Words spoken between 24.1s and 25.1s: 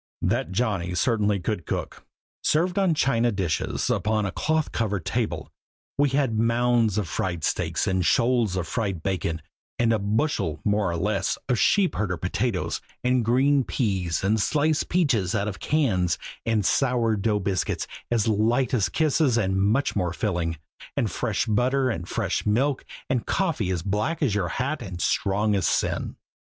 as your hat and